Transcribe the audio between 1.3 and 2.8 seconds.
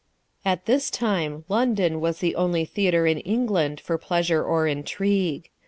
London was the only